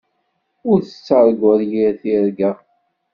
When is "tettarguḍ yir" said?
0.81-1.91